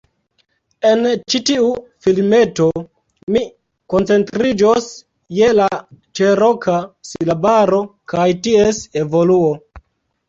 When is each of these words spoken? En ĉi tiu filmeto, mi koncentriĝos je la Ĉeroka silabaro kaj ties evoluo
En 0.91 1.01
ĉi 1.33 1.39
tiu 1.49 1.65
filmeto, 2.05 2.67
mi 3.35 3.43
koncentriĝos 3.95 4.89
je 5.41 5.51
la 5.61 5.69
Ĉeroka 6.21 6.79
silabaro 7.11 7.83
kaj 8.15 8.29
ties 8.49 8.85
evoluo 9.05 9.57